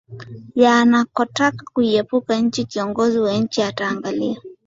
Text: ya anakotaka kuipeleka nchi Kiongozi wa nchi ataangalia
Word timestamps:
ya 0.55 0.79
anakotaka 0.79 1.65
kuipeleka 1.73 2.35
nchi 2.35 2.65
Kiongozi 2.65 3.19
wa 3.19 3.33
nchi 3.37 3.61
ataangalia 3.61 4.37